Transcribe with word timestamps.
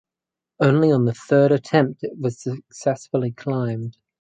Only 0.59 0.91
on 0.91 1.05
the 1.05 1.13
third 1.13 1.51
attempt 1.51 2.01
it 2.03 2.17
was 2.17 2.41
successfully 2.41 3.33
climbed. 3.33 3.99